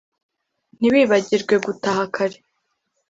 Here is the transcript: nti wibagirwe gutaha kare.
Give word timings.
nti 0.77 0.87
wibagirwe 0.93 1.55
gutaha 1.65 2.03
kare. 2.15 2.37